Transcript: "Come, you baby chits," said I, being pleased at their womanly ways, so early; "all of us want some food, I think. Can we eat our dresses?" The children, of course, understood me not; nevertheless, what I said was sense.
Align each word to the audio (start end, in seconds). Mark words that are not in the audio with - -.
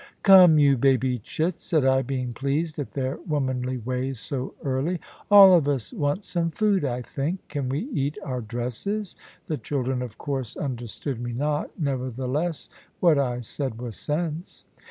"Come, 0.23 0.57
you 0.57 0.77
baby 0.79 1.19
chits," 1.19 1.63
said 1.63 1.85
I, 1.85 2.01
being 2.01 2.33
pleased 2.33 2.79
at 2.79 2.93
their 2.93 3.17
womanly 3.27 3.77
ways, 3.77 4.19
so 4.19 4.55
early; 4.63 4.99
"all 5.29 5.53
of 5.53 5.67
us 5.67 5.93
want 5.93 6.23
some 6.23 6.49
food, 6.49 6.83
I 6.83 7.03
think. 7.03 7.47
Can 7.49 7.69
we 7.69 7.81
eat 7.93 8.17
our 8.23 8.41
dresses?" 8.41 9.15
The 9.45 9.57
children, 9.57 10.01
of 10.01 10.17
course, 10.17 10.57
understood 10.57 11.21
me 11.21 11.33
not; 11.33 11.69
nevertheless, 11.79 12.67
what 12.99 13.19
I 13.19 13.41
said 13.41 13.79
was 13.79 13.95
sense. 13.95 14.65